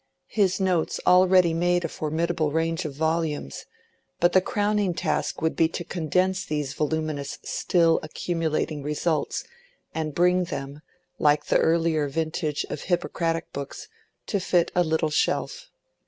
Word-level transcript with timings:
His 0.33 0.59
notes 0.59 0.99
already 1.05 1.53
made 1.53 1.85
a 1.85 1.87
formidable 1.87 2.49
range 2.51 2.85
of 2.85 2.95
volumes, 2.95 3.65
but 4.19 4.33
the 4.33 4.41
crowning 4.41 4.95
task 4.95 5.43
would 5.43 5.55
be 5.55 5.67
to 5.67 5.83
condense 5.83 6.43
these 6.43 6.73
voluminous 6.73 7.37
still 7.43 7.99
accumulating 8.01 8.81
results 8.81 9.43
and 9.93 10.15
bring 10.15 10.45
them, 10.45 10.81
like 11.19 11.45
the 11.45 11.59
earlier 11.59 12.07
vintage 12.07 12.65
of 12.67 12.81
Hippocratic 12.81 13.53
books, 13.53 13.89
to 14.25 14.39
fit 14.39 14.71
a 14.73 14.83
little 14.83 15.11
shelf. 15.11 15.69